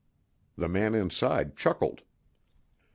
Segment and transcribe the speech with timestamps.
[0.57, 2.01] The man inside chuckled.